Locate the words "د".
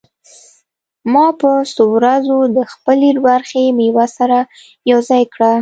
2.57-2.59